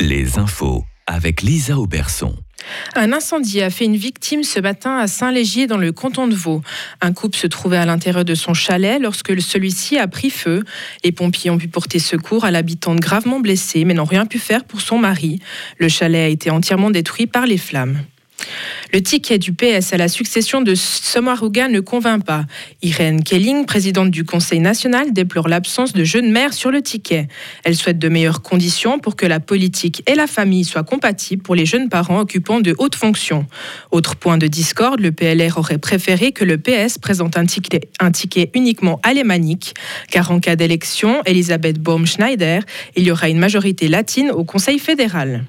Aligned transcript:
Les 0.00 0.38
infos 0.38 0.84
avec 1.08 1.42
Lisa 1.42 1.76
Auberson. 1.76 2.36
Un 2.94 3.12
incendie 3.12 3.62
a 3.62 3.70
fait 3.70 3.84
une 3.84 3.96
victime 3.96 4.44
ce 4.44 4.60
matin 4.60 4.96
à 4.96 5.08
Saint-Légier 5.08 5.66
dans 5.66 5.76
le 5.76 5.90
canton 5.90 6.28
de 6.28 6.36
Vaud. 6.36 6.62
Un 7.00 7.12
couple 7.12 7.36
se 7.36 7.48
trouvait 7.48 7.78
à 7.78 7.84
l'intérieur 7.84 8.24
de 8.24 8.36
son 8.36 8.54
chalet 8.54 9.02
lorsque 9.02 9.40
celui-ci 9.40 9.98
a 9.98 10.06
pris 10.06 10.30
feu. 10.30 10.62
Les 11.02 11.10
pompiers 11.10 11.50
ont 11.50 11.58
pu 11.58 11.66
porter 11.66 11.98
secours 11.98 12.44
à 12.44 12.52
l'habitante 12.52 13.00
gravement 13.00 13.40
blessée 13.40 13.84
mais 13.84 13.94
n'ont 13.94 14.04
rien 14.04 14.24
pu 14.24 14.38
faire 14.38 14.64
pour 14.64 14.80
son 14.80 14.98
mari. 14.98 15.40
Le 15.78 15.88
chalet 15.88 16.26
a 16.26 16.28
été 16.28 16.50
entièrement 16.50 16.90
détruit 16.90 17.26
par 17.26 17.46
les 17.46 17.58
flammes. 17.58 17.98
Le 18.92 19.02
ticket 19.02 19.38
du 19.38 19.52
PS 19.52 19.92
à 19.92 19.98
la 19.98 20.08
succession 20.08 20.62
de 20.62 20.74
Sommaruga 20.74 21.68
ne 21.68 21.80
convainc 21.80 22.24
pas. 22.24 22.44
Irène 22.80 23.22
Kelling, 23.22 23.66
présidente 23.66 24.10
du 24.10 24.24
Conseil 24.24 24.60
national, 24.60 25.12
déplore 25.12 25.48
l'absence 25.48 25.92
de 25.92 26.04
jeunes 26.04 26.30
mères 26.30 26.54
sur 26.54 26.70
le 26.70 26.80
ticket. 26.80 27.28
Elle 27.64 27.76
souhaite 27.76 27.98
de 27.98 28.08
meilleures 28.08 28.40
conditions 28.40 28.98
pour 28.98 29.14
que 29.14 29.26
la 29.26 29.40
politique 29.40 30.02
et 30.06 30.14
la 30.14 30.26
famille 30.26 30.64
soient 30.64 30.84
compatibles 30.84 31.42
pour 31.42 31.54
les 31.54 31.66
jeunes 31.66 31.90
parents 31.90 32.20
occupant 32.20 32.60
de 32.60 32.74
hautes 32.78 32.94
fonctions. 32.94 33.46
Autre 33.90 34.16
point 34.16 34.38
de 34.38 34.46
discorde, 34.46 35.00
le 35.00 35.12
PLR 35.12 35.58
aurait 35.58 35.78
préféré 35.78 36.32
que 36.32 36.44
le 36.44 36.56
PS 36.56 36.96
présente 36.98 37.36
un 37.36 37.44
ticket, 37.44 37.90
un 38.00 38.10
ticket 38.10 38.50
uniquement 38.54 39.00
alémanique, 39.02 39.74
car 40.10 40.30
en 40.30 40.40
cas 40.40 40.56
d'élection, 40.56 41.22
Elisabeth 41.26 41.78
Baum-Schneider, 41.78 42.62
il 42.96 43.04
y 43.04 43.10
aura 43.10 43.28
une 43.28 43.38
majorité 43.38 43.88
latine 43.88 44.30
au 44.30 44.44
Conseil 44.44 44.78
fédéral. 44.78 45.44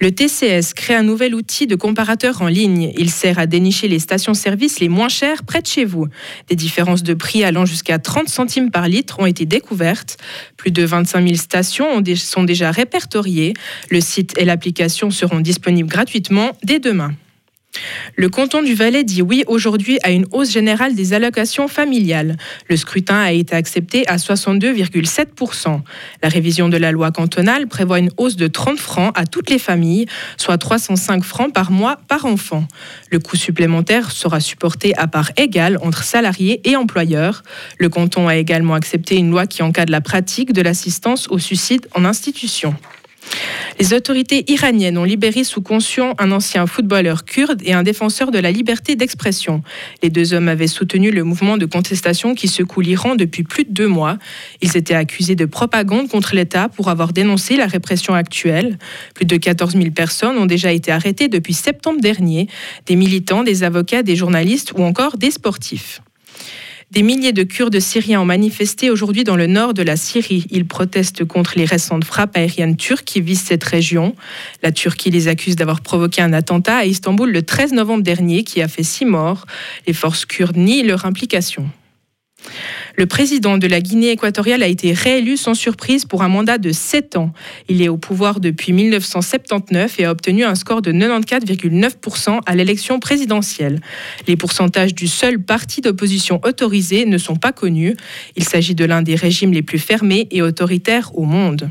Le 0.00 0.10
TCS 0.10 0.74
crée 0.74 0.94
un 0.94 1.02
nouvel 1.02 1.34
outil 1.34 1.66
de 1.66 1.76
comparateur 1.76 2.42
en 2.42 2.48
ligne. 2.48 2.92
Il 2.96 3.10
sert 3.10 3.38
à 3.38 3.46
dénicher 3.46 3.88
les 3.88 3.98
stations-service 3.98 4.80
les 4.80 4.88
moins 4.88 5.08
chères 5.08 5.42
près 5.44 5.60
de 5.60 5.66
chez 5.66 5.84
vous. 5.84 6.06
Des 6.48 6.56
différences 6.56 7.02
de 7.02 7.14
prix 7.14 7.44
allant 7.44 7.66
jusqu'à 7.66 7.98
30 7.98 8.28
centimes 8.28 8.70
par 8.70 8.88
litre 8.88 9.20
ont 9.20 9.26
été 9.26 9.44
découvertes. 9.46 10.16
Plus 10.56 10.70
de 10.70 10.84
25 10.84 11.22
000 11.22 11.36
stations 11.36 12.02
sont 12.16 12.44
déjà 12.44 12.70
répertoriées. 12.70 13.54
Le 13.90 14.00
site 14.00 14.38
et 14.38 14.44
l'application 14.44 15.10
seront 15.10 15.40
disponibles 15.40 15.88
gratuitement 15.88 16.52
dès 16.64 16.78
demain. 16.78 17.12
Le 18.16 18.28
canton 18.28 18.62
du 18.62 18.74
Valais 18.74 19.04
dit 19.04 19.22
oui 19.22 19.44
aujourd'hui 19.46 19.98
à 20.02 20.10
une 20.10 20.26
hausse 20.32 20.50
générale 20.50 20.94
des 20.94 21.12
allocations 21.12 21.68
familiales. 21.68 22.36
Le 22.68 22.76
scrutin 22.76 23.20
a 23.20 23.32
été 23.32 23.54
accepté 23.54 24.06
à 24.08 24.16
62,7%. 24.16 25.80
La 26.22 26.28
révision 26.28 26.68
de 26.68 26.76
la 26.76 26.92
loi 26.92 27.10
cantonale 27.12 27.66
prévoit 27.66 27.98
une 27.98 28.10
hausse 28.16 28.36
de 28.36 28.48
30 28.48 28.78
francs 28.78 29.12
à 29.14 29.26
toutes 29.26 29.50
les 29.50 29.58
familles, 29.58 30.06
soit 30.36 30.58
305 30.58 31.22
francs 31.22 31.52
par 31.52 31.70
mois 31.70 31.98
par 32.08 32.24
enfant. 32.24 32.66
Le 33.10 33.18
coût 33.18 33.36
supplémentaire 33.36 34.10
sera 34.10 34.40
supporté 34.40 34.96
à 34.96 35.06
part 35.06 35.30
égale 35.36 35.78
entre 35.82 36.04
salariés 36.04 36.60
et 36.64 36.76
employeurs. 36.76 37.42
Le 37.78 37.88
canton 37.88 38.28
a 38.28 38.36
également 38.36 38.74
accepté 38.74 39.16
une 39.16 39.30
loi 39.30 39.46
qui 39.46 39.62
encadre 39.62 39.92
la 39.92 40.00
pratique 40.00 40.52
de 40.52 40.62
l'assistance 40.62 41.28
au 41.28 41.38
suicide 41.38 41.86
en 41.94 42.04
institution. 42.04 42.74
Les 43.78 43.94
autorités 43.94 44.44
iraniennes 44.52 44.98
ont 44.98 45.04
libéré 45.04 45.42
sous 45.42 45.62
caution 45.62 46.14
un 46.18 46.32
ancien 46.32 46.66
footballeur 46.66 47.24
kurde 47.24 47.62
et 47.64 47.72
un 47.72 47.82
défenseur 47.82 48.30
de 48.30 48.38
la 48.38 48.50
liberté 48.50 48.94
d'expression. 48.94 49.62
Les 50.02 50.10
deux 50.10 50.34
hommes 50.34 50.48
avaient 50.48 50.66
soutenu 50.66 51.10
le 51.10 51.24
mouvement 51.24 51.56
de 51.56 51.64
contestation 51.64 52.34
qui 52.34 52.46
secoue 52.46 52.82
l'Iran 52.82 53.16
depuis 53.16 53.42
plus 53.42 53.64
de 53.64 53.72
deux 53.72 53.86
mois. 53.86 54.18
Ils 54.60 54.76
étaient 54.76 54.94
accusés 54.94 55.34
de 55.34 55.46
propagande 55.46 56.08
contre 56.08 56.34
l'État 56.34 56.68
pour 56.68 56.88
avoir 56.88 57.14
dénoncé 57.14 57.56
la 57.56 57.66
répression 57.66 58.12
actuelle. 58.12 58.78
Plus 59.14 59.24
de 59.24 59.36
14 59.36 59.72
000 59.72 59.90
personnes 59.92 60.36
ont 60.36 60.46
déjà 60.46 60.72
été 60.72 60.92
arrêtées 60.92 61.28
depuis 61.28 61.54
septembre 61.54 62.00
dernier, 62.00 62.48
des 62.86 62.96
militants, 62.96 63.44
des 63.44 63.62
avocats, 63.62 64.02
des 64.02 64.16
journalistes 64.16 64.72
ou 64.76 64.82
encore 64.82 65.16
des 65.16 65.30
sportifs. 65.30 66.02
Des 66.90 67.02
milliers 67.04 67.32
de 67.32 67.44
Kurdes 67.44 67.78
syriens 67.78 68.20
ont 68.20 68.24
manifesté 68.24 68.90
aujourd'hui 68.90 69.22
dans 69.22 69.36
le 69.36 69.46
nord 69.46 69.74
de 69.74 69.82
la 69.82 69.96
Syrie. 69.96 70.46
Ils 70.50 70.66
protestent 70.66 71.24
contre 71.24 71.52
les 71.54 71.64
récentes 71.64 72.02
frappes 72.04 72.36
aériennes 72.36 72.76
turques 72.76 73.04
qui 73.04 73.20
visent 73.20 73.44
cette 73.44 73.62
région. 73.62 74.16
La 74.64 74.72
Turquie 74.72 75.12
les 75.12 75.28
accuse 75.28 75.54
d'avoir 75.54 75.82
provoqué 75.82 76.20
un 76.20 76.32
attentat 76.32 76.78
à 76.78 76.84
Istanbul 76.86 77.30
le 77.30 77.42
13 77.42 77.74
novembre 77.74 78.02
dernier 78.02 78.42
qui 78.42 78.60
a 78.60 78.66
fait 78.66 78.82
six 78.82 79.04
morts. 79.04 79.46
Les 79.86 79.92
forces 79.92 80.26
kurdes 80.26 80.56
nient 80.56 80.82
leur 80.82 81.06
implication. 81.06 81.70
Le 82.96 83.06
président 83.06 83.58
de 83.58 83.66
la 83.66 83.80
Guinée 83.80 84.10
équatoriale 84.10 84.62
a 84.62 84.66
été 84.66 84.92
réélu 84.92 85.36
sans 85.36 85.54
surprise 85.54 86.04
pour 86.04 86.22
un 86.22 86.28
mandat 86.28 86.58
de 86.58 86.72
7 86.72 87.16
ans. 87.16 87.32
Il 87.68 87.82
est 87.82 87.88
au 87.88 87.96
pouvoir 87.96 88.40
depuis 88.40 88.72
1979 88.72 90.00
et 90.00 90.04
a 90.04 90.10
obtenu 90.10 90.44
un 90.44 90.54
score 90.54 90.82
de 90.82 90.92
94,9% 90.92 92.40
à 92.44 92.54
l'élection 92.54 93.00
présidentielle. 93.00 93.80
Les 94.26 94.36
pourcentages 94.36 94.94
du 94.94 95.06
seul 95.06 95.40
parti 95.40 95.80
d'opposition 95.80 96.40
autorisé 96.44 97.06
ne 97.06 97.18
sont 97.18 97.36
pas 97.36 97.52
connus. 97.52 97.96
Il 98.36 98.44
s'agit 98.44 98.74
de 98.74 98.84
l'un 98.84 99.02
des 99.02 99.14
régimes 99.14 99.52
les 99.52 99.62
plus 99.62 99.78
fermés 99.78 100.28
et 100.30 100.42
autoritaires 100.42 101.16
au 101.16 101.24
monde. 101.24 101.70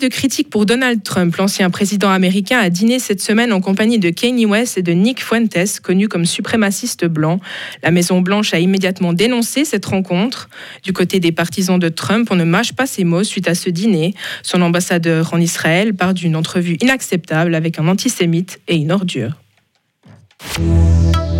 De 0.00 0.08
critiques 0.08 0.48
pour 0.48 0.64
Donald 0.64 1.02
Trump. 1.02 1.36
L'ancien 1.36 1.68
président 1.68 2.08
américain 2.08 2.58
a 2.58 2.70
dîné 2.70 2.98
cette 2.98 3.20
semaine 3.20 3.52
en 3.52 3.60
compagnie 3.60 3.98
de 3.98 4.08
Kanye 4.08 4.46
West 4.46 4.78
et 4.78 4.82
de 4.82 4.92
Nick 4.92 5.22
Fuentes, 5.22 5.80
connus 5.82 6.08
comme 6.08 6.24
suprémacistes 6.24 7.04
blancs. 7.04 7.40
La 7.82 7.90
Maison-Blanche 7.90 8.54
a 8.54 8.58
immédiatement 8.58 9.12
dénoncé 9.12 9.66
cette 9.66 9.84
rencontre. 9.84 10.48
Du 10.82 10.94
côté 10.94 11.20
des 11.20 11.30
partisans 11.30 11.78
de 11.78 11.90
Trump, 11.90 12.28
on 12.30 12.36
ne 12.36 12.44
mâche 12.44 12.72
pas 12.72 12.86
ses 12.86 13.04
mots 13.04 13.22
suite 13.22 13.46
à 13.48 13.54
ce 13.54 13.68
dîner. 13.68 14.14
Son 14.42 14.62
ambassadeur 14.62 15.34
en 15.34 15.38
Israël 15.38 15.94
part 15.94 16.14
d'une 16.14 16.36
entrevue 16.36 16.78
inacceptable 16.80 17.54
avec 17.54 17.78
un 17.78 17.86
antisémite 17.86 18.60
et 18.68 18.76
une 18.76 18.92
ordure. 18.92 19.36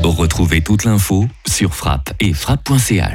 Retrouvez 0.05 0.61
toute 0.61 0.85
l'info 0.85 1.27
sur 1.49 1.75
frappe 1.75 2.13
et 2.21 2.35
frappe.ch. 2.35 3.09